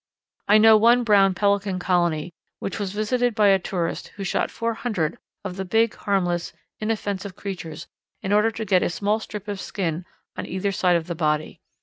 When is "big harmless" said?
5.63-6.53